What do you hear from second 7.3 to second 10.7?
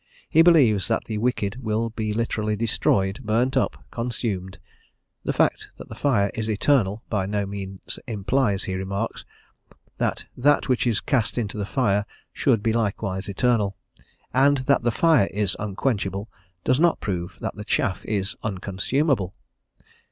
means implies, he remarks, that that